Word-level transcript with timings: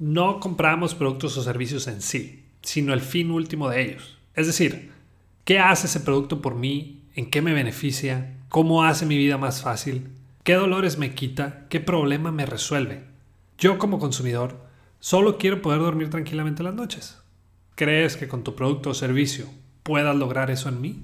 no 0.00 0.40
compramos 0.40 0.94
productos 0.94 1.36
o 1.36 1.42
servicios 1.42 1.86
en 1.86 2.00
sí, 2.00 2.42
sino 2.62 2.94
el 2.94 3.02
fin 3.02 3.30
último 3.30 3.68
de 3.68 3.82
ellos. 3.82 4.16
Es 4.34 4.46
decir, 4.46 4.90
¿qué 5.44 5.58
hace 5.58 5.86
ese 5.86 6.00
producto 6.00 6.40
por 6.40 6.54
mí? 6.54 7.02
¿En 7.14 7.30
qué 7.30 7.42
me 7.42 7.52
beneficia? 7.52 8.34
¿Cómo 8.48 8.82
hace 8.82 9.04
mi 9.04 9.18
vida 9.18 9.36
más 9.36 9.60
fácil? 9.60 10.08
¿Qué 10.42 10.54
dolores 10.54 10.96
me 10.96 11.14
quita? 11.14 11.66
¿Qué 11.68 11.80
problema 11.80 12.32
me 12.32 12.46
resuelve? 12.46 13.04
Yo 13.58 13.78
como 13.78 13.98
consumidor 13.98 14.56
solo 15.00 15.36
quiero 15.36 15.60
poder 15.60 15.80
dormir 15.80 16.08
tranquilamente 16.08 16.62
las 16.62 16.74
noches. 16.74 17.18
¿Crees 17.74 18.16
que 18.16 18.26
con 18.26 18.42
tu 18.42 18.56
producto 18.56 18.90
o 18.90 18.94
servicio 18.94 19.46
puedas 19.82 20.16
lograr 20.16 20.50
eso 20.50 20.70
en 20.70 20.80
mí? 20.80 21.02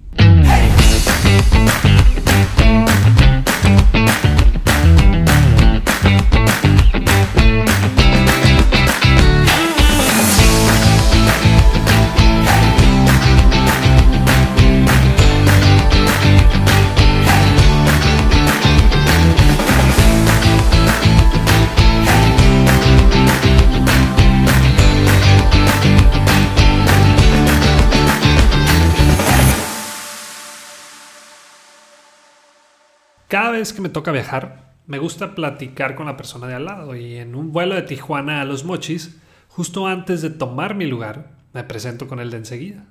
Cada 33.29 33.51
vez 33.51 33.73
que 33.73 33.81
me 33.81 33.89
toca 33.89 34.13
viajar, 34.13 34.75
me 34.87 34.99
gusta 34.99 35.35
platicar 35.35 35.97
con 35.97 36.07
la 36.07 36.17
persona 36.17 36.47
de 36.47 36.55
al 36.55 36.65
lado 36.65 36.95
y 36.95 37.17
en 37.17 37.35
un 37.35 37.51
vuelo 37.51 37.75
de 37.75 37.83
Tijuana 37.83 38.41
a 38.41 38.45
Los 38.45 38.65
Mochis, 38.65 39.17
justo 39.49 39.89
antes 39.89 40.23
de 40.23 40.31
tomar 40.31 40.77
mi 40.77 40.87
lugar, 40.87 41.33
me 41.53 41.65
presento 41.65 42.07
con 42.07 42.21
él 42.21 42.31
de 42.31 42.37
enseguida. 42.37 42.85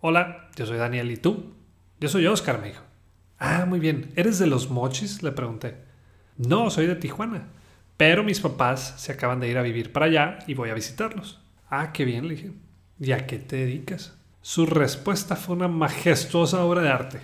Hola, 0.00 0.48
yo 0.56 0.64
soy 0.64 0.78
Daniel 0.78 1.10
y 1.10 1.18
tú. 1.18 1.52
Yo 2.00 2.08
soy 2.08 2.26
Oscar, 2.26 2.62
me 2.62 2.68
dijo. 2.68 2.82
Ah, 3.38 3.66
muy 3.66 3.78
bien. 3.78 4.10
¿Eres 4.16 4.38
de 4.38 4.46
Los 4.46 4.70
Mochis? 4.70 5.22
Le 5.22 5.32
pregunté. 5.32 5.76
No, 6.38 6.70
soy 6.70 6.86
de 6.86 6.94
Tijuana. 6.94 7.48
Pero 7.98 8.24
mis 8.24 8.40
papás 8.40 8.94
se 8.96 9.12
acaban 9.12 9.38
de 9.38 9.50
ir 9.50 9.58
a 9.58 9.62
vivir 9.62 9.92
para 9.92 10.06
allá 10.06 10.38
y 10.46 10.54
voy 10.54 10.70
a 10.70 10.74
visitarlos. 10.74 11.42
Ah, 11.68 11.92
qué 11.92 12.06
bien, 12.06 12.26
le 12.26 12.36
dije. 12.36 12.52
¿Y 12.98 13.12
a 13.12 13.26
qué 13.26 13.38
te 13.38 13.56
dedicas? 13.56 14.16
Su 14.40 14.64
respuesta 14.64 15.36
fue 15.36 15.56
una 15.56 15.68
majestuosa 15.68 16.64
obra 16.64 16.80
de 16.80 16.88
arte. 16.88 17.20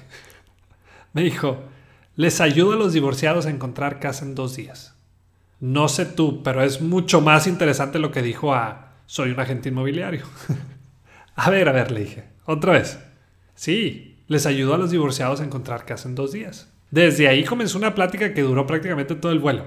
Me 1.14 1.22
dijo, 1.22 1.64
les 2.20 2.42
ayuda 2.42 2.74
a 2.74 2.78
los 2.78 2.92
divorciados 2.92 3.46
a 3.46 3.50
encontrar 3.50 3.98
casa 3.98 4.26
en 4.26 4.34
dos 4.34 4.54
días. 4.54 4.94
No 5.58 5.88
sé 5.88 6.04
tú, 6.04 6.42
pero 6.42 6.62
es 6.62 6.82
mucho 6.82 7.22
más 7.22 7.46
interesante 7.46 7.98
lo 7.98 8.12
que 8.12 8.20
dijo 8.20 8.52
a 8.52 8.92
soy 9.06 9.30
un 9.30 9.40
agente 9.40 9.70
inmobiliario. 9.70 10.26
a 11.34 11.48
ver, 11.48 11.66
a 11.70 11.72
ver, 11.72 11.90
le 11.90 12.00
dije. 12.00 12.24
Otra 12.44 12.74
vez. 12.74 12.98
Sí, 13.54 14.22
les 14.26 14.44
ayudó 14.44 14.74
a 14.74 14.76
los 14.76 14.90
divorciados 14.90 15.40
a 15.40 15.44
encontrar 15.44 15.86
casa 15.86 16.10
en 16.10 16.14
dos 16.14 16.32
días. 16.32 16.70
Desde 16.90 17.26
ahí 17.26 17.42
comenzó 17.42 17.78
una 17.78 17.94
plática 17.94 18.34
que 18.34 18.42
duró 18.42 18.66
prácticamente 18.66 19.14
todo 19.14 19.32
el 19.32 19.38
vuelo. 19.38 19.64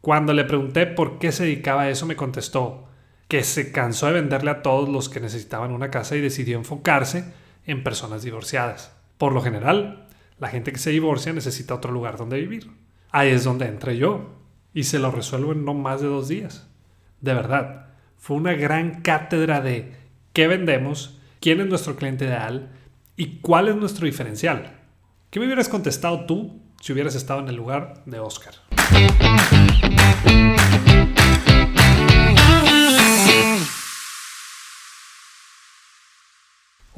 Cuando 0.00 0.32
le 0.34 0.44
pregunté 0.44 0.86
por 0.86 1.18
qué 1.18 1.32
se 1.32 1.46
dedicaba 1.46 1.82
a 1.82 1.90
eso, 1.90 2.06
me 2.06 2.14
contestó 2.14 2.86
que 3.26 3.42
se 3.42 3.72
cansó 3.72 4.06
de 4.06 4.12
venderle 4.12 4.52
a 4.52 4.62
todos 4.62 4.88
los 4.88 5.08
que 5.08 5.18
necesitaban 5.18 5.72
una 5.72 5.90
casa 5.90 6.14
y 6.14 6.20
decidió 6.20 6.58
enfocarse 6.58 7.24
en 7.66 7.82
personas 7.82 8.22
divorciadas. 8.22 8.92
Por 9.18 9.32
lo 9.32 9.42
general, 9.42 10.05
la 10.38 10.48
gente 10.48 10.72
que 10.72 10.78
se 10.78 10.90
divorcia 10.90 11.32
necesita 11.32 11.74
otro 11.74 11.92
lugar 11.92 12.16
donde 12.16 12.40
vivir. 12.40 12.70
Ahí 13.10 13.30
es 13.30 13.44
donde 13.44 13.66
entré 13.66 13.96
yo. 13.96 14.34
Y 14.74 14.84
se 14.84 14.98
lo 14.98 15.10
resuelvo 15.10 15.52
en 15.52 15.64
no 15.64 15.72
más 15.72 16.02
de 16.02 16.08
dos 16.08 16.28
días. 16.28 16.68
De 17.20 17.32
verdad, 17.32 17.86
fue 18.18 18.36
una 18.36 18.52
gran 18.52 19.00
cátedra 19.00 19.60
de 19.60 19.94
qué 20.32 20.46
vendemos, 20.46 21.18
quién 21.40 21.60
es 21.60 21.66
nuestro 21.66 21.96
cliente 21.96 22.26
ideal 22.26 22.70
y 23.16 23.38
cuál 23.40 23.68
es 23.68 23.76
nuestro 23.76 24.04
diferencial. 24.04 24.80
¿Qué 25.30 25.40
me 25.40 25.46
hubieras 25.46 25.68
contestado 25.68 26.26
tú 26.26 26.60
si 26.80 26.92
hubieras 26.92 27.14
estado 27.14 27.40
en 27.40 27.48
el 27.48 27.56
lugar 27.56 28.02
de 28.04 28.20
Oscar? 28.20 28.54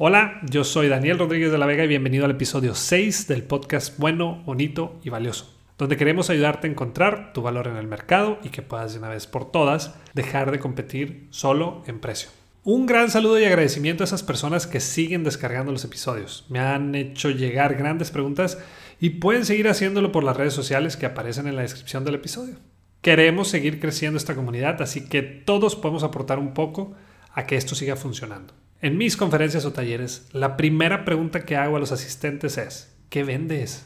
Hola, 0.01 0.39
yo 0.49 0.63
soy 0.63 0.87
Daniel 0.87 1.19
Rodríguez 1.19 1.51
de 1.51 1.57
la 1.57 1.65
Vega 1.65 1.83
y 1.83 1.89
bienvenido 1.89 2.23
al 2.23 2.31
episodio 2.31 2.73
6 2.73 3.27
del 3.27 3.43
podcast 3.43 3.99
Bueno, 3.99 4.41
Bonito 4.45 4.97
y 5.03 5.09
Valioso, 5.09 5.53
donde 5.77 5.97
queremos 5.97 6.29
ayudarte 6.29 6.67
a 6.67 6.71
encontrar 6.71 7.33
tu 7.33 7.41
valor 7.41 7.67
en 7.67 7.75
el 7.75 7.85
mercado 7.85 8.39
y 8.41 8.47
que 8.47 8.61
puedas 8.61 8.93
de 8.93 8.99
una 8.99 9.09
vez 9.09 9.27
por 9.27 9.51
todas 9.51 9.95
dejar 10.13 10.51
de 10.51 10.59
competir 10.59 11.27
solo 11.31 11.83
en 11.85 11.99
precio. 11.99 12.29
Un 12.63 12.85
gran 12.85 13.11
saludo 13.11 13.41
y 13.41 13.43
agradecimiento 13.43 14.01
a 14.01 14.05
esas 14.05 14.23
personas 14.23 14.67
que 14.67 14.79
siguen 14.79 15.25
descargando 15.25 15.73
los 15.73 15.83
episodios. 15.83 16.45
Me 16.47 16.59
han 16.59 16.95
hecho 16.95 17.29
llegar 17.29 17.75
grandes 17.75 18.09
preguntas 18.09 18.57
y 19.01 19.09
pueden 19.09 19.43
seguir 19.43 19.67
haciéndolo 19.67 20.13
por 20.13 20.23
las 20.23 20.37
redes 20.37 20.53
sociales 20.53 20.95
que 20.95 21.07
aparecen 21.07 21.45
en 21.45 21.57
la 21.57 21.63
descripción 21.63 22.05
del 22.05 22.15
episodio. 22.15 22.55
Queremos 23.01 23.49
seguir 23.49 23.81
creciendo 23.81 24.15
esta 24.15 24.35
comunidad, 24.35 24.81
así 24.81 25.09
que 25.09 25.23
todos 25.23 25.75
podemos 25.75 26.03
aportar 26.03 26.39
un 26.39 26.53
poco 26.53 26.93
a 27.33 27.45
que 27.45 27.57
esto 27.57 27.75
siga 27.75 27.97
funcionando. 27.97 28.53
En 28.81 28.97
mis 28.97 29.17
conferencias 29.17 29.65
o 29.65 29.73
talleres, 29.73 30.29
la 30.31 30.55
primera 30.55 31.03
pregunta 31.03 31.41
que 31.41 31.57
hago 31.57 31.75
a 31.75 31.79
los 31.81 31.91
asistentes 31.91 32.57
es, 32.57 32.95
¿qué 33.09 33.25
vendes? 33.25 33.85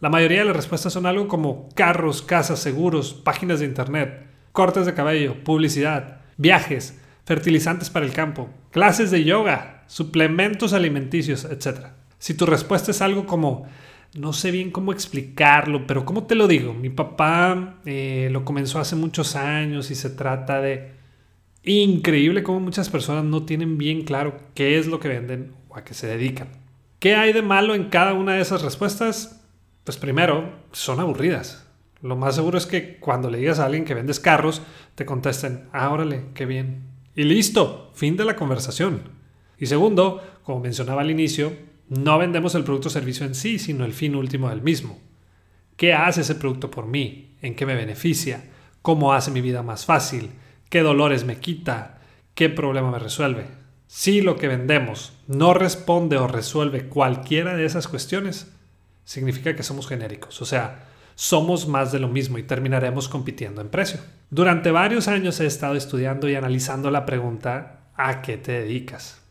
La 0.00 0.10
mayoría 0.10 0.40
de 0.40 0.46
las 0.46 0.56
respuestas 0.56 0.92
son 0.92 1.06
algo 1.06 1.28
como 1.28 1.68
carros, 1.76 2.20
casas, 2.20 2.58
seguros, 2.58 3.14
páginas 3.14 3.60
de 3.60 3.66
internet, 3.66 4.26
cortes 4.50 4.86
de 4.86 4.94
cabello, 4.94 5.44
publicidad, 5.44 6.22
viajes, 6.36 7.00
fertilizantes 7.24 7.90
para 7.90 8.06
el 8.06 8.12
campo, 8.12 8.50
clases 8.72 9.12
de 9.12 9.22
yoga, 9.22 9.84
suplementos 9.86 10.72
alimenticios, 10.72 11.44
etc. 11.44 11.90
Si 12.18 12.34
tu 12.34 12.44
respuesta 12.44 12.90
es 12.90 13.02
algo 13.02 13.26
como, 13.26 13.68
no 14.14 14.32
sé 14.32 14.50
bien 14.50 14.72
cómo 14.72 14.92
explicarlo, 14.92 15.86
pero 15.86 16.04
¿cómo 16.04 16.24
te 16.24 16.34
lo 16.34 16.48
digo? 16.48 16.74
Mi 16.74 16.90
papá 16.90 17.76
eh, 17.86 18.30
lo 18.32 18.44
comenzó 18.44 18.80
hace 18.80 18.96
muchos 18.96 19.36
años 19.36 19.92
y 19.92 19.94
se 19.94 20.10
trata 20.10 20.60
de 20.60 21.03
increíble 21.64 22.42
cómo 22.42 22.60
muchas 22.60 22.90
personas 22.90 23.24
no 23.24 23.44
tienen 23.44 23.78
bien 23.78 24.02
claro 24.02 24.36
qué 24.54 24.78
es 24.78 24.86
lo 24.86 25.00
que 25.00 25.08
venden 25.08 25.54
o 25.68 25.76
a 25.76 25.84
qué 25.84 25.94
se 25.94 26.06
dedican. 26.06 26.48
¿Qué 26.98 27.14
hay 27.16 27.32
de 27.32 27.42
malo 27.42 27.74
en 27.74 27.90
cada 27.90 28.14
una 28.14 28.34
de 28.34 28.42
esas 28.42 28.62
respuestas? 28.62 29.42
Pues 29.84 29.96
primero, 29.96 30.52
son 30.72 31.00
aburridas. 31.00 31.66
Lo 32.00 32.16
más 32.16 32.34
seguro 32.34 32.58
es 32.58 32.66
que 32.66 32.98
cuando 32.98 33.30
le 33.30 33.38
digas 33.38 33.58
a 33.58 33.66
alguien 33.66 33.84
que 33.84 33.94
vendes 33.94 34.20
carros, 34.20 34.62
te 34.94 35.06
contesten, 35.06 35.68
ah, 35.72 35.90
órale, 35.90 36.26
qué 36.34 36.46
bien. 36.46 36.82
Y 37.16 37.24
listo, 37.24 37.90
fin 37.94 38.16
de 38.16 38.24
la 38.24 38.36
conversación. 38.36 39.02
Y 39.58 39.66
segundo, 39.66 40.22
como 40.42 40.60
mencionaba 40.60 41.02
al 41.02 41.10
inicio, 41.10 41.52
no 41.88 42.18
vendemos 42.18 42.54
el 42.54 42.64
producto 42.64 42.88
o 42.88 42.90
servicio 42.90 43.24
en 43.24 43.34
sí, 43.34 43.58
sino 43.58 43.84
el 43.84 43.92
fin 43.92 44.16
último 44.16 44.50
del 44.50 44.62
mismo. 44.62 44.98
¿Qué 45.76 45.92
hace 45.92 46.22
ese 46.22 46.34
producto 46.34 46.70
por 46.70 46.86
mí? 46.86 47.36
¿En 47.42 47.54
qué 47.54 47.66
me 47.66 47.74
beneficia? 47.74 48.44
¿Cómo 48.82 49.12
hace 49.12 49.30
mi 49.30 49.40
vida 49.40 49.62
más 49.62 49.84
fácil? 49.84 50.30
Qué 50.68 50.82
dolores 50.82 51.24
me 51.24 51.38
quita, 51.38 51.98
qué 52.34 52.48
problema 52.48 52.90
me 52.90 52.98
resuelve. 52.98 53.46
Si 53.86 54.20
lo 54.20 54.36
que 54.36 54.48
vendemos 54.48 55.12
no 55.28 55.54
responde 55.54 56.16
o 56.16 56.26
resuelve 56.26 56.88
cualquiera 56.88 57.54
de 57.56 57.64
esas 57.64 57.86
cuestiones, 57.86 58.52
significa 59.04 59.54
que 59.54 59.62
somos 59.62 59.86
genéricos, 59.86 60.42
o 60.42 60.44
sea, 60.44 60.88
somos 61.14 61.68
más 61.68 61.92
de 61.92 62.00
lo 62.00 62.08
mismo 62.08 62.38
y 62.38 62.42
terminaremos 62.42 63.08
compitiendo 63.08 63.60
en 63.60 63.68
precio. 63.68 64.00
Durante 64.30 64.70
varios 64.70 65.06
años 65.06 65.38
he 65.40 65.46
estado 65.46 65.76
estudiando 65.76 66.28
y 66.28 66.34
analizando 66.34 66.90
la 66.90 67.06
pregunta 67.06 67.84
¿a 67.94 68.22
qué 68.22 68.36
te 68.36 68.52
dedicas? 68.52 69.22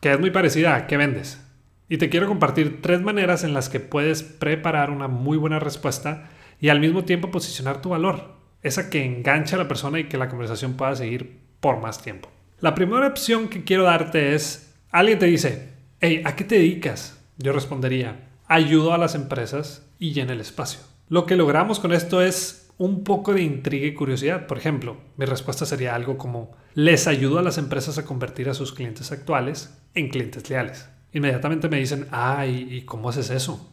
Que 0.00 0.12
es 0.12 0.20
muy 0.20 0.30
parecida 0.30 0.74
a 0.74 0.86
¿qué 0.86 0.96
vendes? 0.96 1.42
Y 1.88 1.98
te 1.98 2.10
quiero 2.10 2.28
compartir 2.28 2.82
tres 2.82 3.00
maneras 3.00 3.42
en 3.42 3.54
las 3.54 3.68
que 3.68 3.80
puedes 3.80 4.22
preparar 4.22 4.90
una 4.90 5.08
muy 5.08 5.38
buena 5.38 5.58
respuesta 5.58 6.28
y 6.60 6.68
al 6.68 6.80
mismo 6.80 7.04
tiempo 7.04 7.30
posicionar 7.30 7.80
tu 7.80 7.88
valor 7.88 8.39
esa 8.62 8.90
que 8.90 9.04
engancha 9.04 9.56
a 9.56 9.58
la 9.58 9.68
persona 9.68 9.98
y 9.98 10.04
que 10.04 10.18
la 10.18 10.28
conversación 10.28 10.74
pueda 10.74 10.94
seguir 10.96 11.38
por 11.60 11.80
más 11.80 12.02
tiempo. 12.02 12.28
La 12.60 12.74
primera 12.74 13.06
opción 13.06 13.48
que 13.48 13.64
quiero 13.64 13.84
darte 13.84 14.34
es, 14.34 14.74
alguien 14.90 15.18
te 15.18 15.26
dice, 15.26 15.70
hey, 16.00 16.22
¿a 16.24 16.36
qué 16.36 16.44
te 16.44 16.56
dedicas? 16.56 17.18
Yo 17.38 17.52
respondería, 17.52 18.28
ayudo 18.46 18.92
a 18.92 18.98
las 18.98 19.14
empresas 19.14 19.86
y 19.98 20.12
llena 20.12 20.34
el 20.34 20.40
espacio. 20.40 20.80
Lo 21.08 21.26
que 21.26 21.36
logramos 21.36 21.80
con 21.80 21.92
esto 21.92 22.22
es 22.22 22.70
un 22.76 23.04
poco 23.04 23.34
de 23.34 23.42
intriga 23.42 23.86
y 23.86 23.94
curiosidad. 23.94 24.46
Por 24.46 24.58
ejemplo, 24.58 24.96
mi 25.16 25.26
respuesta 25.26 25.66
sería 25.66 25.94
algo 25.94 26.16
como, 26.16 26.52
les 26.74 27.06
ayudo 27.06 27.38
a 27.38 27.42
las 27.42 27.58
empresas 27.58 27.98
a 27.98 28.04
convertir 28.04 28.48
a 28.48 28.54
sus 28.54 28.72
clientes 28.72 29.12
actuales 29.12 29.76
en 29.94 30.08
clientes 30.08 30.48
leales. 30.48 30.88
Inmediatamente 31.12 31.68
me 31.68 31.78
dicen, 31.78 32.06
ay, 32.10 32.68
¿y 32.70 32.82
cómo 32.82 33.08
haces 33.08 33.30
eso? 33.30 33.70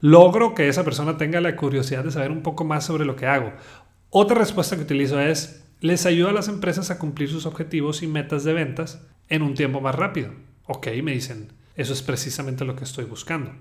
Logro 0.00 0.54
que 0.54 0.68
esa 0.68 0.84
persona 0.84 1.16
tenga 1.16 1.40
la 1.40 1.56
curiosidad 1.56 2.04
de 2.04 2.10
saber 2.10 2.30
un 2.30 2.42
poco 2.42 2.64
más 2.64 2.84
sobre 2.84 3.04
lo 3.04 3.16
que 3.16 3.26
hago. 3.26 3.52
Otra 4.12 4.36
respuesta 4.36 4.74
que 4.74 4.82
utilizo 4.82 5.20
es, 5.20 5.64
les 5.78 6.04
ayuda 6.04 6.30
a 6.30 6.32
las 6.32 6.48
empresas 6.48 6.90
a 6.90 6.98
cumplir 6.98 7.30
sus 7.30 7.46
objetivos 7.46 8.02
y 8.02 8.08
metas 8.08 8.42
de 8.42 8.52
ventas 8.52 9.06
en 9.28 9.42
un 9.42 9.54
tiempo 9.54 9.80
más 9.80 9.94
rápido. 9.94 10.32
Ok, 10.66 10.88
me 11.04 11.12
dicen, 11.12 11.52
eso 11.76 11.92
es 11.92 12.02
precisamente 12.02 12.64
lo 12.64 12.74
que 12.74 12.82
estoy 12.82 13.04
buscando. 13.04 13.52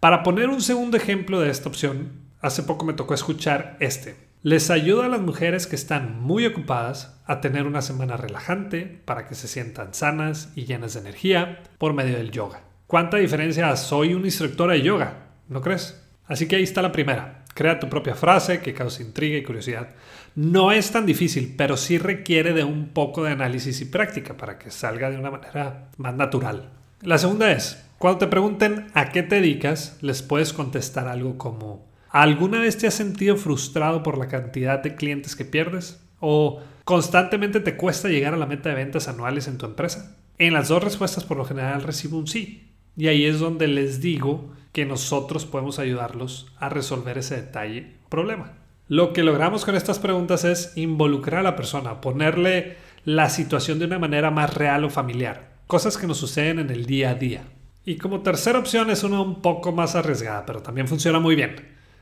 Para 0.00 0.22
poner 0.22 0.50
un 0.50 0.60
segundo 0.60 0.98
ejemplo 0.98 1.40
de 1.40 1.48
esta 1.48 1.70
opción, 1.70 2.12
hace 2.42 2.62
poco 2.64 2.84
me 2.84 2.92
tocó 2.92 3.14
escuchar 3.14 3.78
este. 3.80 4.16
Les 4.42 4.70
ayuda 4.70 5.06
a 5.06 5.08
las 5.08 5.22
mujeres 5.22 5.66
que 5.66 5.76
están 5.76 6.20
muy 6.20 6.44
ocupadas 6.44 7.18
a 7.24 7.40
tener 7.40 7.66
una 7.66 7.80
semana 7.80 8.18
relajante 8.18 8.84
para 9.06 9.26
que 9.26 9.34
se 9.34 9.48
sientan 9.48 9.94
sanas 9.94 10.52
y 10.54 10.66
llenas 10.66 10.92
de 10.92 11.00
energía 11.00 11.62
por 11.78 11.94
medio 11.94 12.18
del 12.18 12.30
yoga. 12.30 12.60
¿Cuánta 12.86 13.16
diferencia 13.16 13.74
soy 13.76 14.12
un 14.12 14.26
instructor 14.26 14.70
de 14.70 14.82
yoga? 14.82 15.30
¿No 15.48 15.62
crees? 15.62 16.04
Así 16.26 16.46
que 16.46 16.56
ahí 16.56 16.62
está 16.62 16.82
la 16.82 16.92
primera. 16.92 17.43
Crea 17.54 17.78
tu 17.78 17.88
propia 17.88 18.14
frase 18.14 18.60
que 18.60 18.74
cause 18.74 19.02
intriga 19.02 19.38
y 19.38 19.42
curiosidad. 19.42 19.90
No 20.34 20.72
es 20.72 20.90
tan 20.90 21.06
difícil, 21.06 21.54
pero 21.56 21.76
sí 21.76 21.98
requiere 21.98 22.52
de 22.52 22.64
un 22.64 22.88
poco 22.88 23.24
de 23.24 23.32
análisis 23.32 23.80
y 23.80 23.84
práctica 23.84 24.36
para 24.36 24.58
que 24.58 24.70
salga 24.70 25.10
de 25.10 25.18
una 25.18 25.30
manera 25.30 25.88
más 25.96 26.14
natural. 26.14 26.70
La 27.00 27.18
segunda 27.18 27.52
es, 27.52 27.84
cuando 27.98 28.18
te 28.18 28.26
pregunten 28.26 28.88
a 28.94 29.10
qué 29.10 29.22
te 29.22 29.36
dedicas, 29.36 29.98
les 30.00 30.22
puedes 30.22 30.52
contestar 30.52 31.06
algo 31.06 31.38
como 31.38 31.94
¿Alguna 32.14 32.60
vez 32.60 32.78
te 32.78 32.86
has 32.86 32.94
sentido 32.94 33.36
frustrado 33.36 34.04
por 34.04 34.18
la 34.18 34.28
cantidad 34.28 34.78
de 34.78 34.94
clientes 34.94 35.34
que 35.34 35.44
pierdes? 35.44 36.00
¿O 36.20 36.60
constantemente 36.84 37.58
te 37.58 37.76
cuesta 37.76 38.08
llegar 38.08 38.34
a 38.34 38.36
la 38.36 38.46
meta 38.46 38.68
de 38.68 38.76
ventas 38.76 39.08
anuales 39.08 39.48
en 39.48 39.58
tu 39.58 39.66
empresa? 39.66 40.16
En 40.38 40.52
las 40.52 40.68
dos 40.68 40.84
respuestas 40.84 41.24
por 41.24 41.36
lo 41.36 41.44
general 41.44 41.82
recibo 41.82 42.16
un 42.16 42.28
sí. 42.28 42.70
Y 42.96 43.08
ahí 43.08 43.24
es 43.24 43.40
donde 43.40 43.66
les 43.66 44.00
digo 44.00 44.52
que 44.74 44.84
nosotros 44.84 45.46
podemos 45.46 45.78
ayudarlos 45.78 46.52
a 46.58 46.68
resolver 46.68 47.16
ese 47.16 47.36
detalle 47.36 47.92
problema. 48.08 48.54
Lo 48.88 49.12
que 49.12 49.22
logramos 49.22 49.64
con 49.64 49.76
estas 49.76 50.00
preguntas 50.00 50.44
es 50.44 50.76
involucrar 50.76 51.40
a 51.40 51.44
la 51.44 51.56
persona, 51.56 52.00
ponerle 52.00 52.76
la 53.04 53.30
situación 53.30 53.78
de 53.78 53.84
una 53.84 54.00
manera 54.00 54.32
más 54.32 54.52
real 54.52 54.82
o 54.82 54.90
familiar, 54.90 55.52
cosas 55.68 55.96
que 55.96 56.08
nos 56.08 56.18
suceden 56.18 56.58
en 56.58 56.70
el 56.70 56.86
día 56.86 57.10
a 57.10 57.14
día. 57.14 57.44
Y 57.84 57.98
como 57.98 58.22
tercera 58.22 58.58
opción 58.58 58.90
es 58.90 59.04
una 59.04 59.20
un 59.20 59.42
poco 59.42 59.70
más 59.70 59.94
arriesgada, 59.94 60.44
pero 60.44 60.60
también 60.60 60.88
funciona 60.88 61.20
muy 61.20 61.36
bien. 61.36 61.54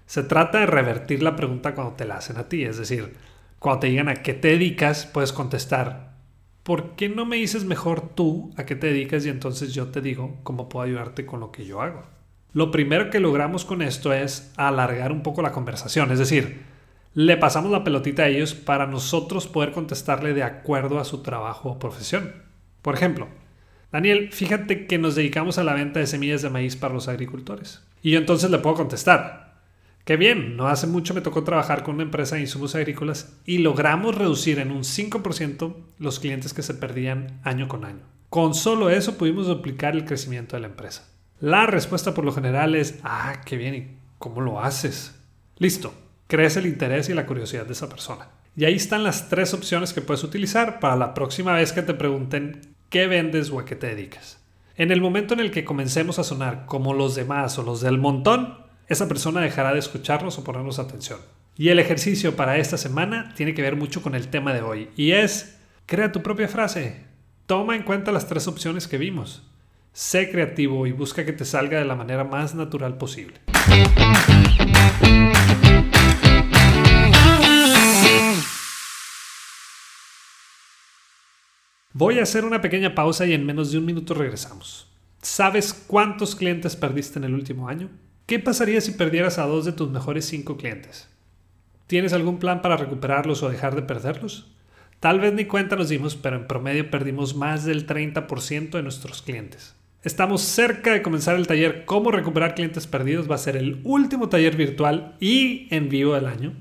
Se 0.07 0.23
trata 0.23 0.61
de 0.61 0.67
revertir 0.67 1.23
la 1.23 1.37
pregunta 1.37 1.75
cuando 1.75 1.93
te 1.93 2.07
la 2.07 2.17
hacen 2.17 2.39
a 2.39 2.49
ti, 2.49 2.65
es 2.65 2.79
decir, 2.79 3.13
cuando 3.59 3.81
te 3.81 3.89
digan 3.89 4.09
a 4.09 4.23
qué 4.23 4.33
te 4.33 4.49
dedicas, 4.49 5.05
puedes 5.05 5.35
contestar, 5.35 6.15
¿por 6.63 6.97
qué 6.97 7.11
no 7.11 7.27
me 7.27 7.37
dices 7.37 7.67
mejor 7.67 8.15
tú 8.15 8.51
a 8.57 8.65
qué 8.65 8.77
te 8.77 8.87
dedicas 8.87 9.27
y 9.27 9.29
entonces 9.29 9.75
yo 9.75 9.89
te 9.89 10.01
digo 10.01 10.39
cómo 10.43 10.71
puedo 10.71 10.87
ayudarte 10.87 11.27
con 11.27 11.41
lo 11.41 11.53
que 11.53 11.67
yo 11.67 11.83
hago? 11.83 12.22
Lo 12.53 12.71
primero 12.71 13.11
que 13.11 13.21
logramos 13.21 13.65
con 13.65 13.83
esto 13.83 14.13
es 14.13 14.53
alargar 14.57 15.13
un 15.13 15.23
poco 15.23 15.43
la 15.43 15.53
conversación, 15.53 16.13
es 16.13 16.19
decir, 16.19 16.63
le 17.15 17.37
pasamos 17.37 17.71
la 17.71 17.85
pelotita 17.85 18.23
a 18.23 18.29
ellos 18.29 18.55
para 18.55 18.87
nosotros 18.87 19.47
poder 19.47 19.73
contestarle 19.73 20.35
de 20.35 20.43
acuerdo 20.43 20.99
a 20.99 21.05
su 21.05 21.23
trabajo 21.23 21.71
o 21.71 21.79
profesión. 21.79 22.33
Por 22.81 22.95
ejemplo, 22.95 23.29
Daniel, 23.91 24.33
fíjate 24.33 24.87
que 24.87 24.99
nos 24.99 25.15
dedicamos 25.15 25.59
a 25.59 25.65
la 25.65 25.75
venta 25.75 26.01
de 26.01 26.07
semillas 26.07 26.43
de 26.43 26.51
maíz 26.51 26.77
para 26.77 26.95
los 26.95 27.09
agricultores. 27.09 27.83
Y 28.03 28.13
yo 28.13 28.19
entonces 28.19 28.51
le 28.51 28.59
puedo 28.59 28.77
contestar, 28.77 29.43
Qué 30.05 30.17
bien, 30.17 30.57
no 30.57 30.67
hace 30.67 30.89
mucho 30.89 31.15
me 31.15 31.21
tocó 31.21 31.45
trabajar 31.45 31.85
con 31.85 31.95
una 31.95 32.03
empresa 32.03 32.35
de 32.35 32.41
insumos 32.41 32.75
agrícolas 32.75 33.39
y 33.47 33.59
logramos 33.59 34.17
reducir 34.17 34.59
en 34.59 34.73
un 34.73 34.83
5% 34.83 35.77
los 36.01 36.19
clientes 36.19 36.53
que 36.53 36.63
se 36.63 36.75
perdían 36.75 37.41
año 37.45 37.69
con 37.69 37.85
año. 37.85 38.03
Con 38.29 38.55
solo 38.55 38.91
eso 38.91 39.17
pudimos 39.17 39.47
duplicar 39.47 39.95
el 39.95 40.05
crecimiento 40.05 40.57
de 40.57 40.63
la 40.63 40.69
empresa. 40.69 41.12
La 41.43 41.67
respuesta 41.67 42.15
por 42.15 42.25
lo 42.25 42.33
general 42.33 42.77
es, 42.77 43.01
ah, 43.03 43.41
qué 43.45 43.57
bien, 43.57 43.75
¿y 43.75 43.97
cómo 44.19 44.41
lo 44.41 44.61
haces? 44.61 45.19
Listo, 45.59 45.93
crece 46.29 46.61
el 46.61 46.67
interés 46.67 47.09
y 47.09 47.15
la 47.15 47.27
curiosidad 47.27 47.67
de 47.67 47.73
esa 47.73 47.89
persona. 47.89 48.29
Y 48.55 48.65
ahí 48.65 48.75
están 48.75 49.03
las 49.03 49.29
tres 49.29 49.53
opciones 49.53 49.93
que 49.93 50.03
puedes 50.03 50.23
utilizar 50.23 50.79
para 50.79 50.95
la 50.95 51.15
próxima 51.15 51.55
vez 51.55 51.73
que 51.73 51.83
te 51.83 51.95
pregunten 51.95 52.61
qué 52.91 53.09
vendes 53.09 53.51
o 53.51 53.59
a 53.59 53.65
qué 53.65 53.75
te 53.75 53.89
dedicas. 53.89 54.39
En 54.77 54.93
el 54.93 55.01
momento 55.01 55.35
en 55.35 55.41
el 55.41 55.51
que 55.51 55.65
comencemos 55.65 56.21
a 56.21 56.25
sonar 56.25 56.65
como 56.67 56.95
los 56.95 57.17
demás 57.17 57.59
o 57.59 57.65
los 57.65 57.81
del 57.81 57.99
montón, 57.99 58.59
esa 58.87 59.09
persona 59.09 59.41
dejará 59.41 59.73
de 59.73 59.81
escucharnos 59.81 60.39
o 60.39 60.45
ponernos 60.45 60.79
atención. 60.79 61.19
Y 61.57 61.71
el 61.71 61.81
ejercicio 61.81 62.37
para 62.37 62.59
esta 62.59 62.79
semana 62.79 63.35
tiene 63.35 63.53
que 63.53 63.63
ver 63.63 63.75
mucho 63.75 64.01
con 64.01 64.15
el 64.15 64.29
tema 64.29 64.55
de 64.55 64.63
hoy 64.63 64.91
y 64.95 65.11
es, 65.11 65.59
crea 65.87 66.13
tu 66.13 66.23
propia 66.23 66.47
frase. 66.47 67.03
Toma 67.47 67.75
en 67.75 67.83
cuenta 67.83 68.13
las 68.13 68.29
tres 68.29 68.47
opciones 68.47 68.87
que 68.87 68.97
vimos. 68.97 69.43
Sé 69.95 70.31
creativo 70.31 70.87
y 70.87 70.93
busca 70.93 71.27
que 71.27 71.35
te 71.35 71.45
salga 71.45 71.79
de 71.79 71.85
la 71.85 71.95
manera 71.95 72.25
más 72.25 72.55
natural 72.55 72.97
posible. 72.97 73.41
Voy 81.93 82.19
a 82.19 82.23
hacer 82.23 82.47
una 82.47 82.63
pequeña 82.63 82.95
pausa 82.95 83.27
y 83.27 83.35
en 83.35 83.45
menos 83.45 83.71
de 83.71 83.77
un 83.77 83.85
minuto 83.85 84.15
regresamos. 84.15 84.91
¿Sabes 85.21 85.75
cuántos 85.75 86.35
clientes 86.37 86.75
perdiste 86.75 87.19
en 87.19 87.27
el 87.27 87.35
último 87.35 87.69
año? 87.69 87.91
¿Qué 88.25 88.39
pasaría 88.39 88.81
si 88.81 88.93
perdieras 88.93 89.39
a 89.39 89.47
dos 89.47 89.67
de 89.67 89.73
tus 89.73 89.91
mejores 89.91 90.25
cinco 90.25 90.57
clientes? 90.57 91.07
¿Tienes 91.87 92.15
algún 92.15 92.39
plan 92.39 92.63
para 92.63 92.79
recuperarlos 92.79 93.43
o 93.43 93.51
dejar 93.51 93.75
de 93.75 93.83
perderlos? 93.83 94.51
Tal 95.01 95.21
vez 95.21 95.35
ni 95.35 95.45
cuenta 95.45 95.77
nos 95.77 95.91
dimos, 95.91 96.17
pero 96.17 96.37
en 96.37 96.47
promedio 96.47 96.91
perdimos 96.91 97.37
más 97.37 97.67
del 97.67 97.87
30% 97.87 98.71
de 98.71 98.83
nuestros 98.83 99.21
clientes. 99.21 99.77
Estamos 100.05 100.43
cerca 100.43 100.93
de 100.93 101.01
comenzar 101.01 101.37
el 101.37 101.47
taller 101.47 101.85
Cómo 101.85 102.11
recuperar 102.11 102.57
clientes 102.57 102.89
perdidos. 102.89 103.31
Va 103.31 103.37
a 103.37 103.39
ser 103.39 103.57
el 103.57 103.81
último 103.85 104.29
taller 104.29 104.57
virtual 104.57 105.15
y 105.21 105.69
en 105.71 105.89
vivo 105.89 106.15
del 106.15 106.27
año. 106.27 106.55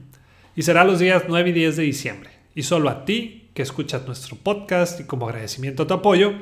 Y 0.56 0.62
será 0.62 0.84
los 0.84 1.00
días 1.00 1.24
9 1.28 1.50
y 1.50 1.54
10 1.54 1.78
de 1.78 1.84
diciembre. 1.84 2.30
Y 2.54 2.62
solo 2.62 2.88
a 2.90 3.04
ti, 3.04 3.50
que 3.56 3.64
escuchas 3.64 4.06
nuestro 4.06 4.38
podcast 4.38 5.00
y 5.00 5.06
como 5.06 5.28
agradecimiento 5.28 5.82
a 5.84 5.88
tu 5.88 5.96
apoyo, 5.96 6.34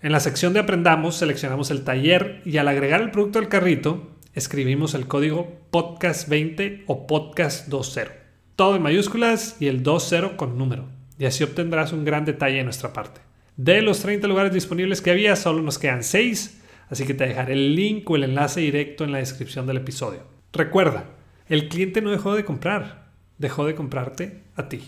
En 0.00 0.12
la 0.12 0.20
sección 0.20 0.52
de 0.52 0.60
Aprendamos 0.60 1.16
seleccionamos 1.16 1.72
el 1.72 1.82
taller 1.82 2.40
y 2.44 2.58
al 2.58 2.68
agregar 2.68 3.00
el 3.00 3.10
producto 3.10 3.40
al 3.40 3.48
carrito 3.48 4.12
escribimos 4.32 4.94
el 4.94 5.08
código 5.08 5.58
podcast20 5.72 6.84
o 6.86 7.08
podcast20. 7.08 8.17
Todo 8.58 8.74
en 8.74 8.82
mayúsculas 8.82 9.54
y 9.60 9.68
el 9.68 9.84
20 9.84 10.34
con 10.36 10.58
número. 10.58 10.88
Y 11.16 11.26
así 11.26 11.44
obtendrás 11.44 11.92
un 11.92 12.04
gran 12.04 12.24
detalle 12.24 12.56
de 12.56 12.64
nuestra 12.64 12.92
parte. 12.92 13.20
De 13.56 13.82
los 13.82 14.00
30 14.00 14.26
lugares 14.26 14.52
disponibles 14.52 15.00
que 15.00 15.12
había, 15.12 15.36
solo 15.36 15.62
nos 15.62 15.78
quedan 15.78 16.02
6, 16.02 16.60
así 16.90 17.06
que 17.06 17.14
te 17.14 17.28
dejaré 17.28 17.52
el 17.52 17.76
link 17.76 18.10
o 18.10 18.16
el 18.16 18.24
enlace 18.24 18.60
directo 18.60 19.04
en 19.04 19.12
la 19.12 19.18
descripción 19.18 19.68
del 19.68 19.76
episodio. 19.76 20.24
Recuerda, 20.52 21.04
el 21.48 21.68
cliente 21.68 22.02
no 22.02 22.10
dejó 22.10 22.34
de 22.34 22.44
comprar, 22.44 23.12
dejó 23.38 23.64
de 23.64 23.76
comprarte 23.76 24.42
a 24.56 24.68
ti. 24.68 24.82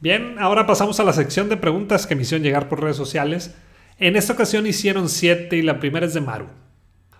Bien, 0.00 0.34
ahora 0.40 0.66
pasamos 0.66 0.98
a 0.98 1.04
la 1.04 1.12
sección 1.12 1.48
de 1.48 1.56
preguntas 1.56 2.08
que 2.08 2.16
me 2.16 2.22
hicieron 2.22 2.42
llegar 2.42 2.68
por 2.68 2.82
redes 2.82 2.96
sociales. 2.96 3.54
En 4.00 4.16
esta 4.16 4.32
ocasión 4.32 4.66
hicieron 4.66 5.08
siete 5.08 5.58
y 5.58 5.62
la 5.62 5.78
primera 5.78 6.06
es 6.06 6.14
de 6.14 6.22
Maru. 6.22 6.46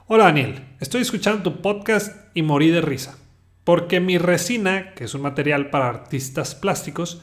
Hola 0.08 0.24
Daniel, 0.24 0.64
estoy 0.80 1.02
escuchando 1.02 1.44
tu 1.44 1.62
podcast 1.62 2.26
y 2.34 2.42
morí 2.42 2.72
de 2.72 2.80
risa. 2.80 3.18
Porque 3.66 3.98
mi 3.98 4.16
resina, 4.16 4.94
que 4.94 5.06
es 5.06 5.14
un 5.16 5.22
material 5.22 5.70
para 5.70 5.88
artistas 5.88 6.54
plásticos, 6.54 7.20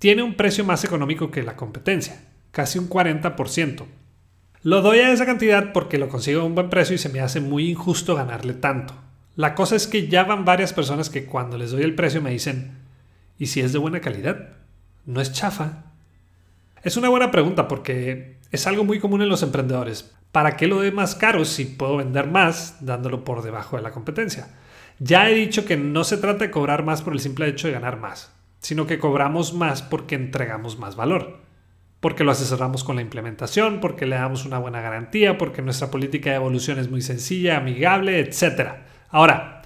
tiene 0.00 0.24
un 0.24 0.34
precio 0.34 0.64
más 0.64 0.82
económico 0.82 1.30
que 1.30 1.44
la 1.44 1.54
competencia, 1.54 2.24
casi 2.50 2.80
un 2.80 2.90
40%. 2.90 3.84
Lo 4.62 4.82
doy 4.82 4.98
a 4.98 5.12
esa 5.12 5.26
cantidad 5.26 5.70
porque 5.72 5.98
lo 5.98 6.08
consigo 6.08 6.40
a 6.40 6.44
un 6.44 6.56
buen 6.56 6.70
precio 6.70 6.96
y 6.96 6.98
se 6.98 7.08
me 7.08 7.20
hace 7.20 7.40
muy 7.40 7.70
injusto 7.70 8.16
ganarle 8.16 8.54
tanto. 8.54 8.94
La 9.36 9.54
cosa 9.54 9.76
es 9.76 9.86
que 9.86 10.08
ya 10.08 10.24
van 10.24 10.44
varias 10.44 10.72
personas 10.72 11.08
que 11.08 11.24
cuando 11.24 11.56
les 11.56 11.70
doy 11.70 11.84
el 11.84 11.94
precio 11.94 12.20
me 12.20 12.32
dicen, 12.32 12.78
¿y 13.38 13.46
si 13.46 13.60
es 13.60 13.72
de 13.72 13.78
buena 13.78 14.00
calidad? 14.00 14.56
no 15.04 15.20
es 15.20 15.32
chafa? 15.32 15.84
Es 16.82 16.96
una 16.96 17.10
buena 17.10 17.30
pregunta 17.30 17.68
porque 17.68 18.35
es 18.50 18.66
algo 18.66 18.84
muy 18.84 18.98
común 18.98 19.22
en 19.22 19.28
los 19.28 19.42
emprendedores. 19.42 20.12
¿Para 20.32 20.56
qué 20.56 20.66
lo 20.66 20.76
doy 20.76 20.92
más 20.92 21.14
caro 21.14 21.44
si 21.44 21.64
puedo 21.64 21.96
vender 21.96 22.26
más 22.26 22.84
dándolo 22.84 23.24
por 23.24 23.42
debajo 23.42 23.76
de 23.76 23.82
la 23.82 23.90
competencia? 23.90 24.48
Ya 24.98 25.28
he 25.28 25.34
dicho 25.34 25.64
que 25.64 25.76
no 25.76 26.04
se 26.04 26.16
trata 26.16 26.44
de 26.44 26.50
cobrar 26.50 26.84
más 26.84 27.02
por 27.02 27.12
el 27.12 27.20
simple 27.20 27.48
hecho 27.48 27.68
de 27.68 27.74
ganar 27.74 27.98
más, 27.98 28.32
sino 28.60 28.86
que 28.86 28.98
cobramos 28.98 29.52
más 29.52 29.82
porque 29.82 30.14
entregamos 30.14 30.78
más 30.78 30.96
valor, 30.96 31.38
porque 32.00 32.24
lo 32.24 32.32
asesoramos 32.32 32.84
con 32.84 32.96
la 32.96 33.02
implementación, 33.02 33.80
porque 33.80 34.06
le 34.06 34.16
damos 34.16 34.46
una 34.46 34.58
buena 34.58 34.80
garantía, 34.80 35.38
porque 35.38 35.62
nuestra 35.62 35.90
política 35.90 36.30
de 36.30 36.36
evolución 36.36 36.78
es 36.78 36.90
muy 36.90 37.02
sencilla, 37.02 37.58
amigable, 37.58 38.20
etc. 38.20 38.72
Ahora, 39.10 39.62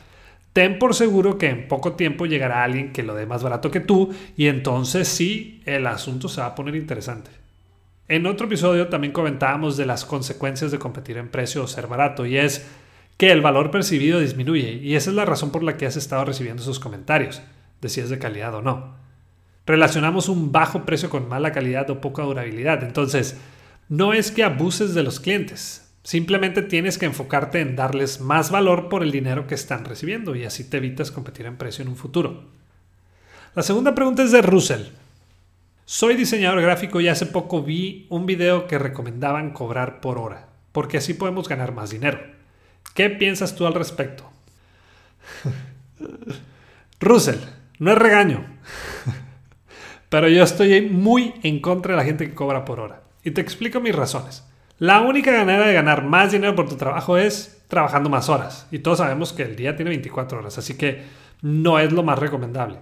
ten 0.53 0.79
por 0.79 0.95
seguro 0.95 1.39
que 1.39 1.49
en 1.49 1.69
poco 1.69 1.93
tiempo 1.93 2.27
llegará 2.27 2.65
alguien 2.65 2.93
que 2.93 3.03
lo 3.03 3.15
dé 3.15 3.27
más 3.27 3.43
barato 3.43 3.71
que 3.71 3.81
tú 3.81 4.13
y 4.37 4.49
entonces 4.49 5.07
sí, 5.09 5.63
el 5.65 5.87
asunto 5.87 6.29
se 6.29 6.41
va 6.41 6.49
a 6.49 6.55
poner 6.55 6.75
interesante. 6.75 7.40
En 8.11 8.27
otro 8.27 8.49
episodio 8.49 8.89
también 8.89 9.13
comentábamos 9.13 9.77
de 9.77 9.87
las 9.87 10.05
consecuencias 10.05 10.73
de 10.73 10.81
competir 10.81 11.17
en 11.17 11.29
precio 11.29 11.63
o 11.63 11.69
ser 11.69 11.87
barato 11.87 12.27
y 12.27 12.39
es 12.39 12.67
que 13.17 13.31
el 13.31 13.41
valor 13.41 13.71
percibido 13.71 14.19
disminuye 14.19 14.81
y 14.83 14.97
esa 14.97 15.11
es 15.11 15.17
la 15.17 15.25
razón 15.25 15.53
por 15.53 15.63
la 15.63 15.77
que 15.77 15.87
has 15.87 15.95
estado 15.95 16.25
recibiendo 16.25 16.61
esos 16.61 16.81
comentarios, 16.81 17.41
de 17.81 17.89
si 17.89 18.01
es 18.01 18.11
de 18.11 18.19
calidad 18.19 18.53
o 18.57 18.63
no. 18.63 18.97
Relacionamos 19.65 20.29
un 20.29 20.51
bajo 20.51 20.85
precio 20.85 21.09
con 21.09 21.29
mala 21.29 21.53
calidad 21.53 21.89
o 21.89 22.01
poca 22.01 22.25
durabilidad, 22.25 22.83
entonces 22.83 23.39
no 23.89 24.13
es 24.13 24.33
que 24.33 24.43
abuses 24.43 24.93
de 24.93 25.05
los 25.05 25.21
clientes, 25.21 25.87
Simplemente 26.03 26.63
tienes 26.63 26.97
que 26.97 27.07
enfocarte 27.07 27.61
en 27.61 27.77
darles 27.77 28.21
más 28.21 28.51
valor 28.51 28.89
por 28.89 29.03
el 29.03 29.13
dinero 29.13 29.47
que 29.47 29.55
están 29.55 29.85
recibiendo 29.85 30.35
y 30.35 30.45
así 30.45 30.65
te 30.65 30.79
evitas 30.79 31.11
competir 31.11 31.45
en 31.45 31.57
precio 31.57 31.83
en 31.83 31.89
un 31.89 31.97
futuro. 31.97 32.45
La 33.55 33.63
segunda 33.63 33.95
pregunta 33.95 34.23
es 34.23 34.33
de 34.33 34.41
Russell. 34.41 34.87
Soy 35.93 36.15
diseñador 36.15 36.63
gráfico 36.63 37.01
y 37.01 37.09
hace 37.09 37.27
poco 37.27 37.65
vi 37.65 38.07
un 38.11 38.25
video 38.25 38.69
que 38.69 38.79
recomendaban 38.79 39.51
cobrar 39.51 40.01
por 40.01 40.19
hora. 40.19 40.47
porque 40.71 40.99
así 40.99 41.15
podemos 41.15 41.49
ganar 41.49 41.75
más 41.75 41.91
dinero. 41.91 42.21
¿Qué 42.95 43.11
piensas 43.11 43.57
tú 43.57 43.67
al 43.67 43.75
respecto? 43.75 44.23
Russell, 47.01 47.41
no 47.81 47.91
es 47.91 47.99
regaño, 47.99 48.47
pero 50.09 50.29
yo 50.29 50.45
estoy 50.45 50.83
muy 50.83 51.35
en 51.43 51.59
contra 51.59 51.95
de 51.95 51.97
la 51.97 52.05
gente 52.05 52.29
que 52.29 52.37
cobra 52.37 52.65
por 52.65 52.79
hora. 52.79 53.03
Y 53.25 53.33
te 53.33 53.41
explico 53.41 53.81
mis 53.81 53.97
razones. 53.97 54.45
La 54.79 55.01
única 55.01 55.33
manera 55.33 55.67
de 55.67 55.75
ganar 55.75 56.05
más 56.05 56.31
dinero 56.31 56.55
por 56.55 56.69
tu 56.69 56.77
trabajo 56.77 57.17
es 57.19 57.65
trabajando 57.67 58.09
más 58.09 58.29
horas. 58.29 58.69
Y 58.71 58.79
todos 58.79 58.99
sabemos 58.99 59.33
que 59.33 59.43
el 59.43 59.57
día 59.57 59.75
tiene 59.75 59.89
24 59.89 60.39
horas, 60.39 60.57
así 60.57 60.77
que 60.77 61.03
no 61.43 61.81
es 61.81 61.91
lo 61.91 62.05
más 62.05 62.21
recomendable. 62.21 62.79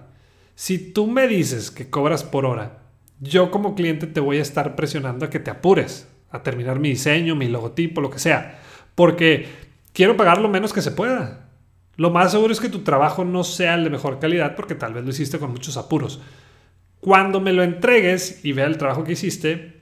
Si 0.53 0.77
tú 0.77 1.07
me 1.07 1.27
dices 1.27 1.71
que 1.71 1.89
cobras 1.89 2.23
por 2.23 2.45
hora, 2.45 2.88
yo 3.19 3.51
como 3.51 3.75
cliente 3.75 4.07
te 4.07 4.19
voy 4.19 4.37
a 4.37 4.41
estar 4.41 4.75
presionando 4.75 5.25
a 5.25 5.29
que 5.29 5.39
te 5.39 5.51
apures, 5.51 6.07
a 6.31 6.43
terminar 6.43 6.79
mi 6.79 6.89
diseño, 6.89 7.35
mi 7.35 7.47
logotipo, 7.47 8.01
lo 8.01 8.09
que 8.09 8.19
sea, 8.19 8.59
porque 8.95 9.47
quiero 9.93 10.15
pagar 10.17 10.39
lo 10.39 10.49
menos 10.49 10.73
que 10.73 10.81
se 10.81 10.91
pueda. 10.91 11.49
Lo 11.97 12.11
más 12.11 12.31
seguro 12.31 12.53
es 12.53 12.61
que 12.61 12.69
tu 12.69 12.79
trabajo 12.79 13.25
no 13.25 13.43
sea 13.43 13.75
el 13.75 13.83
de 13.83 13.89
mejor 13.89 14.19
calidad 14.19 14.55
porque 14.55 14.75
tal 14.75 14.93
vez 14.93 15.03
lo 15.03 15.09
hiciste 15.09 15.37
con 15.37 15.51
muchos 15.51 15.75
apuros. 15.75 16.21
Cuando 17.01 17.41
me 17.41 17.53
lo 17.53 17.63
entregues 17.63 18.43
y 18.45 18.53
vea 18.53 18.67
el 18.67 18.77
trabajo 18.77 19.03
que 19.03 19.13
hiciste, 19.13 19.81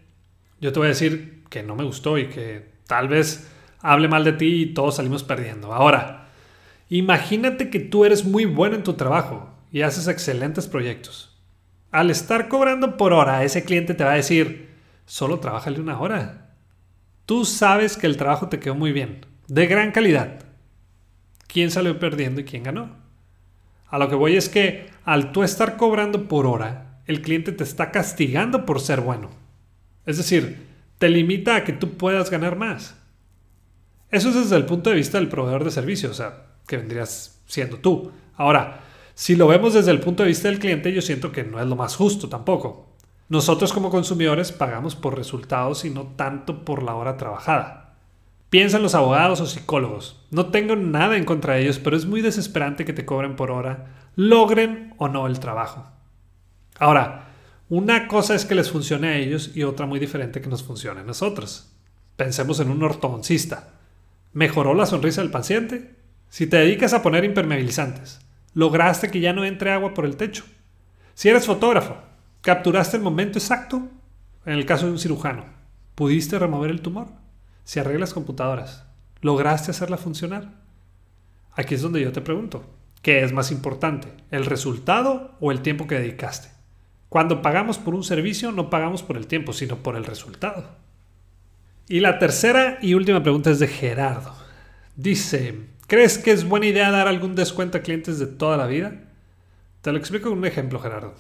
yo 0.60 0.74
te 0.74 0.80
voy 0.80 0.88
a 0.88 0.90
decir 0.90 1.44
que 1.50 1.62
no 1.62 1.76
me 1.76 1.84
gustó 1.84 2.18
y 2.18 2.28
que 2.28 2.72
tal 2.88 3.08
vez 3.08 3.52
hable 3.82 4.08
mal 4.08 4.24
de 4.24 4.34
ti 4.34 4.64
y 4.64 4.74
todos 4.74 4.96
salimos 4.96 5.24
perdiendo. 5.24 5.74
Ahora, 5.74 6.30
imagínate 6.90 7.70
que 7.70 7.80
tú 7.80 8.06
eres 8.06 8.26
muy 8.26 8.46
bueno 8.46 8.76
en 8.76 8.84
tu 8.84 8.94
trabajo 8.94 9.50
y 9.72 9.82
haces 9.84 10.08
excelentes 10.08 10.68
proyectos. 10.68 11.37
Al 11.92 12.10
estar 12.10 12.48
cobrando 12.48 12.98
por 12.98 13.14
hora, 13.14 13.44
ese 13.44 13.64
cliente 13.64 13.94
te 13.94 14.04
va 14.04 14.12
a 14.12 14.16
decir, 14.16 14.70
solo 15.06 15.40
trabajale 15.40 15.80
una 15.80 16.00
hora. 16.00 16.52
Tú 17.26 17.46
sabes 17.46 17.98
que 17.98 18.08
el 18.08 18.18
trabajo 18.18 18.50
te 18.50 18.60
quedó 18.60 18.76
muy 18.76 18.92
bien, 18.92 19.26
de 19.48 19.68
gran 19.68 19.92
calidad. 19.92 20.40
¿Quién 21.48 21.72
salió 21.72 21.98
perdiendo 21.98 22.42
y 22.42 22.46
quién 22.46 22.64
ganó? 22.64 22.96
A 23.90 23.98
lo 23.98 24.10
que 24.10 24.16
voy 24.16 24.36
es 24.36 24.50
que 24.50 24.90
al 25.06 25.32
tú 25.32 25.44
estar 25.44 25.78
cobrando 25.78 26.28
por 26.28 26.46
hora, 26.46 27.00
el 27.06 27.22
cliente 27.22 27.54
te 27.54 27.64
está 27.64 27.92
castigando 27.92 28.66
por 28.66 28.82
ser 28.82 29.00
bueno. 29.00 29.30
Es 30.06 30.18
decir, 30.18 30.68
te 30.98 31.10
limita 31.10 31.56
a 31.56 31.64
que 31.64 31.74
tú 31.74 31.98
puedas 31.98 32.30
ganar 32.30 32.58
más. 32.58 32.96
Eso 34.10 34.30
es 34.30 34.36
desde 34.36 34.56
el 34.58 34.66
punto 34.66 34.90
de 34.90 34.98
vista 34.98 35.18
del 35.18 35.30
proveedor 35.30 35.64
de 35.64 35.72
servicios, 35.72 36.12
o 36.12 36.16
sea, 36.16 36.46
que 36.68 36.78
vendrías 36.78 37.42
siendo 37.46 37.78
tú. 37.78 38.12
Ahora, 38.36 38.82
si 39.18 39.36
lo 39.36 39.48
vemos 39.48 39.74
desde 39.74 39.90
el 39.90 40.00
punto 40.00 40.22
de 40.22 40.30
vista 40.30 40.48
del 40.48 40.60
cliente, 40.60 40.94
yo 40.94 41.02
siento 41.02 41.32
que 41.32 41.44
no 41.44 41.60
es 41.60 41.66
lo 41.66 41.76
más 41.76 41.96
justo 41.96 42.30
tampoco. 42.30 42.86
Nosotros 43.30 43.74
como 43.74 43.90
consumidores 43.90 44.52
pagamos 44.52 44.96
por 44.96 45.18
resultados 45.18 45.86
y 45.86 45.90
no 45.90 46.14
tanto 46.16 46.64
por 46.64 46.84
la 46.84 46.94
hora 46.94 47.18
trabajada. 47.18 47.96
Piensa 48.52 48.78
en 48.78 48.84
los 48.84 48.94
abogados 48.94 49.42
o 49.42 49.48
psicólogos. 49.48 50.24
No 50.30 50.52
tengo 50.52 50.76
nada 50.76 51.18
en 51.18 51.26
contra 51.26 51.56
de 51.56 51.64
ellos, 51.64 51.80
pero 51.80 51.98
es 51.98 52.06
muy 52.06 52.22
desesperante 52.22 52.86
que 52.86 52.94
te 52.94 53.06
cobren 53.06 53.36
por 53.36 53.50
hora, 53.50 53.88
logren 54.16 54.94
o 55.00 55.08
no 55.08 55.26
el 55.26 55.40
trabajo. 55.40 55.88
Ahora, 56.78 57.30
una 57.70 58.08
cosa 58.08 58.36
es 58.36 58.46
que 58.46 58.54
les 58.54 58.70
funcione 58.70 59.08
a 59.08 59.18
ellos 59.18 59.50
y 59.56 59.64
otra 59.64 59.88
muy 59.88 60.00
diferente 60.00 60.42
que 60.42 60.48
nos 60.48 60.62
funcione 60.62 61.02
a 61.02 61.06
nosotros. 61.06 61.74
Pensemos 62.18 62.60
en 62.60 62.70
un 62.70 62.84
ortodoncista. 62.84 63.80
¿Mejoró 64.34 64.76
la 64.76 64.86
sonrisa 64.86 65.22
del 65.22 65.32
paciente? 65.32 65.96
Si 66.30 66.46
te 66.46 66.58
dedicas 66.58 66.94
a 66.94 67.02
poner 67.02 67.26
impermeabilizantes, 67.26 68.20
lograste 68.58 69.12
que 69.12 69.20
ya 69.20 69.34
no 69.34 69.46
entre 69.46 69.72
agua 69.72 69.94
por 69.94 70.04
el 70.04 70.18
techo. 70.18 70.44
Si 71.14 71.30
eres 71.30 71.46
fotógrafo, 71.46 71.96
capturaste 72.42 72.98
el 72.98 73.04
momento 73.04 73.38
exacto. 73.38 73.88
En 74.48 74.54
el 74.54 74.66
caso 74.66 74.88
de 74.88 74.94
un 74.94 74.98
cirujano, 74.98 75.46
pudiste 75.94 76.40
remover 76.40 76.72
el 76.72 76.82
tumor. 76.82 77.06
Si 77.66 77.80
arreglas 77.80 78.16
computadoras, 78.16 78.84
lograste 79.22 79.70
hacerla 79.70 79.98
funcionar. 79.98 80.56
Aquí 81.52 81.76
es 81.76 81.84
donde 81.84 82.02
yo 82.02 82.12
te 82.12 82.22
pregunto, 82.22 82.66
¿qué 83.04 83.24
es 83.24 83.32
más 83.32 83.52
importante, 83.52 84.08
el 84.32 84.44
resultado 84.44 85.36
o 85.40 85.52
el 85.52 85.62
tiempo 85.62 85.86
que 85.86 86.00
dedicaste? 86.00 86.50
Cuando 87.10 87.44
pagamos 87.44 87.78
por 87.78 87.94
un 87.94 88.04
servicio, 88.04 88.52
no 88.52 88.72
pagamos 88.72 89.04
por 89.04 89.18
el 89.18 89.28
tiempo, 89.28 89.54
sino 89.54 89.84
por 89.84 89.96
el 89.96 90.04
resultado. 90.04 90.68
Y 91.88 92.00
la 92.00 92.18
tercera 92.18 92.80
y 92.82 92.96
última 92.96 93.22
pregunta 93.22 93.52
es 93.52 93.60
de 93.60 93.68
Gerardo. 93.68 94.36
Dice, 94.96 95.68
¿Crees 95.88 96.18
que 96.18 96.32
es 96.32 96.44
buena 96.44 96.66
idea 96.66 96.92
dar 96.92 97.08
algún 97.08 97.34
descuento 97.34 97.78
a 97.78 97.82
clientes 97.82 98.20
de 98.20 98.28
toda 98.28 98.58
la 98.58 98.68
vida? 98.68 98.94
Te 99.82 99.94
lo 99.94 99.98
explico 99.98 100.28
con 100.28 100.40
un 100.40 100.46
ejemplo, 100.46 100.80
Gerardo. 100.82 101.16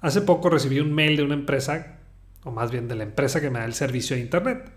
Hace 0.00 0.22
poco 0.22 0.48
recibí 0.48 0.80
un 0.80 0.94
mail 0.94 1.18
de 1.18 1.22
una 1.22 1.34
empresa, 1.34 1.98
o 2.42 2.50
más 2.50 2.70
bien 2.70 2.88
de 2.88 2.94
la 2.94 3.02
empresa 3.02 3.38
que 3.38 3.50
me 3.50 3.58
da 3.58 3.66
el 3.66 3.74
servicio 3.74 4.16
de 4.16 4.22
Internet. 4.22 4.72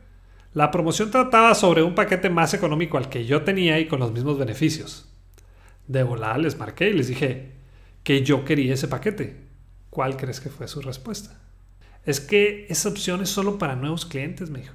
La 0.53 0.69
promoción 0.69 1.11
trataba 1.11 1.55
sobre 1.55 1.81
un 1.81 1.95
paquete 1.95 2.29
más 2.29 2.53
económico 2.53 2.97
al 2.97 3.07
que 3.07 3.25
yo 3.25 3.43
tenía 3.43 3.79
y 3.79 3.87
con 3.87 4.01
los 4.01 4.11
mismos 4.11 4.37
beneficios. 4.37 5.07
De 5.87 6.03
volada 6.03 6.37
les 6.37 6.57
marqué 6.57 6.89
y 6.89 6.93
les 6.93 7.07
dije 7.07 7.53
que 8.03 8.23
yo 8.23 8.43
quería 8.43 8.73
ese 8.73 8.89
paquete. 8.89 9.37
¿Cuál 9.89 10.17
crees 10.17 10.41
que 10.41 10.49
fue 10.49 10.67
su 10.67 10.81
respuesta? 10.81 11.39
Es 12.05 12.19
que 12.19 12.65
esa 12.67 12.89
opción 12.89 13.21
es 13.21 13.29
solo 13.29 13.57
para 13.57 13.77
nuevos 13.77 14.05
clientes, 14.05 14.49
me 14.49 14.59
dijo. 14.59 14.73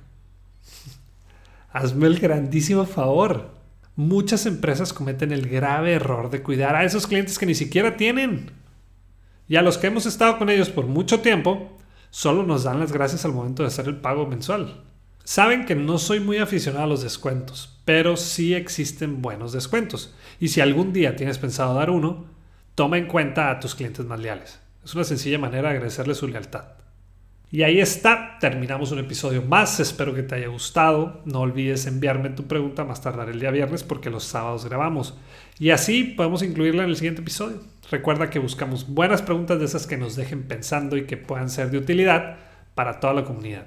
Hazme 1.72 2.06
el 2.06 2.18
grandísimo 2.18 2.86
favor. 2.86 3.63
Muchas 3.96 4.46
empresas 4.46 4.92
cometen 4.92 5.30
el 5.30 5.48
grave 5.48 5.92
error 5.92 6.28
de 6.28 6.42
cuidar 6.42 6.74
a 6.74 6.84
esos 6.84 7.06
clientes 7.06 7.38
que 7.38 7.46
ni 7.46 7.54
siquiera 7.54 7.96
tienen. 7.96 8.50
Y 9.46 9.56
a 9.56 9.62
los 9.62 9.78
que 9.78 9.86
hemos 9.86 10.04
estado 10.06 10.36
con 10.36 10.50
ellos 10.50 10.68
por 10.70 10.86
mucho 10.86 11.20
tiempo, 11.20 11.78
solo 12.10 12.42
nos 12.42 12.64
dan 12.64 12.80
las 12.80 12.90
gracias 12.90 13.24
al 13.24 13.32
momento 13.32 13.62
de 13.62 13.68
hacer 13.68 13.86
el 13.86 14.00
pago 14.00 14.26
mensual. 14.26 14.82
Saben 15.22 15.64
que 15.64 15.76
no 15.76 15.98
soy 15.98 16.20
muy 16.20 16.38
aficionado 16.38 16.84
a 16.84 16.88
los 16.88 17.02
descuentos, 17.02 17.80
pero 17.84 18.16
sí 18.16 18.52
existen 18.54 19.22
buenos 19.22 19.52
descuentos. 19.52 20.12
Y 20.40 20.48
si 20.48 20.60
algún 20.60 20.92
día 20.92 21.14
tienes 21.16 21.38
pensado 21.38 21.74
dar 21.74 21.90
uno, 21.90 22.26
toma 22.74 22.98
en 22.98 23.06
cuenta 23.06 23.50
a 23.50 23.60
tus 23.60 23.74
clientes 23.74 24.04
más 24.04 24.18
leales. 24.18 24.58
Es 24.84 24.94
una 24.94 25.04
sencilla 25.04 25.38
manera 25.38 25.70
de 25.70 25.76
agradecerles 25.76 26.18
su 26.18 26.26
lealtad. 26.26 26.83
Y 27.54 27.62
ahí 27.62 27.80
está, 27.80 28.36
terminamos 28.40 28.90
un 28.90 28.98
episodio 28.98 29.40
más, 29.40 29.78
espero 29.78 30.12
que 30.12 30.24
te 30.24 30.34
haya 30.34 30.48
gustado, 30.48 31.22
no 31.24 31.38
olvides 31.38 31.86
enviarme 31.86 32.30
tu 32.30 32.48
pregunta 32.48 32.82
más 32.82 33.00
tardar 33.00 33.28
el 33.28 33.38
día 33.38 33.52
viernes 33.52 33.84
porque 33.84 34.10
los 34.10 34.24
sábados 34.24 34.64
grabamos 34.64 35.16
y 35.60 35.70
así 35.70 36.02
podemos 36.02 36.42
incluirla 36.42 36.82
en 36.82 36.88
el 36.88 36.96
siguiente 36.96 37.20
episodio. 37.20 37.60
Recuerda 37.92 38.28
que 38.28 38.40
buscamos 38.40 38.92
buenas 38.92 39.22
preguntas 39.22 39.60
de 39.60 39.66
esas 39.66 39.86
que 39.86 39.96
nos 39.96 40.16
dejen 40.16 40.48
pensando 40.48 40.96
y 40.96 41.06
que 41.06 41.16
puedan 41.16 41.48
ser 41.48 41.70
de 41.70 41.78
utilidad 41.78 42.38
para 42.74 42.98
toda 42.98 43.14
la 43.14 43.24
comunidad. 43.24 43.66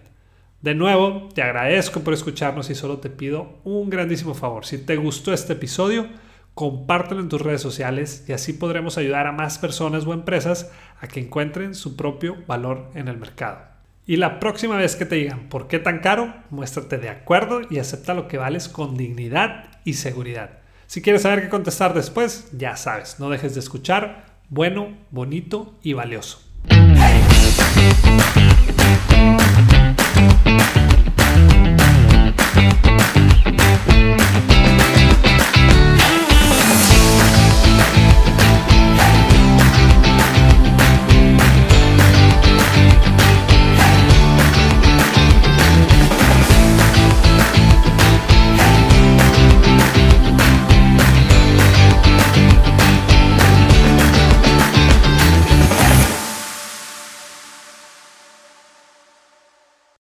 De 0.62 0.76
nuevo, 0.76 1.30
te 1.34 1.42
agradezco 1.42 2.02
por 2.02 2.14
escucharnos 2.14 2.70
y 2.70 2.76
solo 2.76 2.98
te 2.98 3.10
pido 3.10 3.62
un 3.64 3.90
grandísimo 3.90 4.34
favor. 4.34 4.66
Si 4.66 4.80
te 4.80 4.98
gustó 4.98 5.32
este 5.32 5.54
episodio, 5.54 6.08
compártelo 6.56 7.22
en 7.22 7.30
tus 7.30 7.40
redes 7.40 7.62
sociales 7.62 8.26
y 8.28 8.34
así 8.34 8.52
podremos 8.52 8.98
ayudar 8.98 9.28
a 9.28 9.32
más 9.32 9.58
personas 9.58 10.06
o 10.06 10.12
empresas 10.12 10.74
a 11.00 11.08
que 11.08 11.22
encuentren 11.22 11.74
su 11.74 11.96
propio 11.96 12.36
valor 12.48 12.92
en 12.94 13.08
el 13.08 13.16
mercado. 13.16 13.77
Y 14.10 14.16
la 14.16 14.40
próxima 14.40 14.78
vez 14.78 14.96
que 14.96 15.06
te 15.06 15.16
digan 15.16 15.50
por 15.50 15.68
qué 15.68 15.80
tan 15.80 16.00
caro, 16.00 16.34
muéstrate 16.50 16.98
de 16.98 17.10
acuerdo 17.10 17.60
y 17.70 17.80
acepta 17.80 18.14
lo 18.14 18.30
que 18.30 18.38
vales 18.38 18.70
con 18.70 18.96
dignidad 18.96 19.66
y 19.84 19.96
seguridad. 19.96 20.60
Si 20.86 21.02
quieres 21.02 21.24
saber 21.24 21.42
qué 21.42 21.50
contestar 21.50 21.94
después, 21.94 22.50
ya 22.58 22.78
sabes, 22.78 23.20
no 23.20 23.30
dejes 23.30 23.54
de 23.54 23.60
escuchar 23.60 24.38
bueno, 24.48 24.96
bonito 25.12 25.78
y 25.84 25.92
valioso. 25.92 26.40